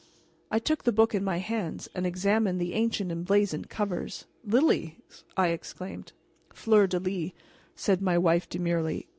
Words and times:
I 0.49 0.57
took 0.57 0.83
the 0.83 0.91
book 0.91 1.13
in 1.13 1.23
my 1.23 1.37
hands 1.37 1.87
and 1.93 2.07
examined 2.07 2.59
the 2.59 2.73
ancient 2.73 3.11
emblazoned 3.11 3.69
covers. 3.69 4.25
"Lilies!" 4.43 5.23
I 5.37 5.49
exclaimed. 5.49 6.13
"Fleur 6.51 6.87
de 6.87 6.97
lis," 6.99 7.33
said 7.75 8.01
my 8.01 8.17
wife 8.17 8.49
demurely. 8.49 9.07